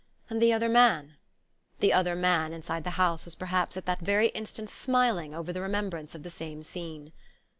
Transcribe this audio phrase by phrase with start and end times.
[0.31, 1.17] And the other man?
[1.79, 5.61] The other man, inside the house, was perhaps at that very instant smiling over the
[5.61, 7.13] remembrance of the same scene!